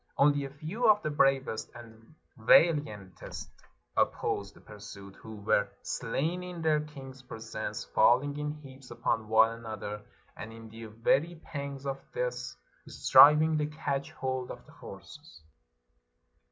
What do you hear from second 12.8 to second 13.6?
striv ing